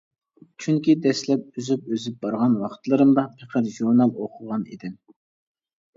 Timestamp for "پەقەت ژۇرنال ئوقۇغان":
3.43-4.69